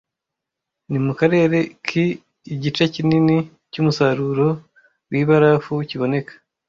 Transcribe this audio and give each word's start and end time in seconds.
Ni 0.91 0.97
mu 1.05 1.13
karere 1.19 1.57
ki 1.87 2.05
igice 2.53 2.83
kinini 2.93 3.37
cy’umusaruro 3.71 4.47
w’ibarafu 5.11 5.73
kiboneka 5.89 6.33